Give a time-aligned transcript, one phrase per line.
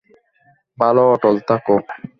[0.77, 1.75] ভাল অটল থাকো।